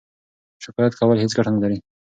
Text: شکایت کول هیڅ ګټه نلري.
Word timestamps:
شکایت 0.63 0.93
کول 0.99 1.17
هیڅ 1.23 1.31
ګټه 1.37 1.51
نلري. 1.55 1.77